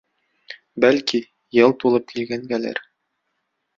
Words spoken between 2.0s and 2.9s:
килгәнгәлер?